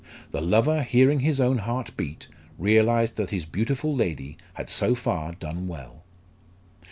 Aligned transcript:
The 0.31 0.41
lover 0.41 0.81
hearing 0.81 1.19
his 1.19 1.39
own 1.39 1.59
heart 1.59 1.95
beat, 1.95 2.27
realised 2.57 3.17
that 3.17 3.29
his 3.29 3.45
beautiful 3.45 3.93
lady 3.93 4.35
had 4.55 4.67
so 4.67 4.95
far 4.95 5.33
done 5.33 5.67
well. 5.67 6.03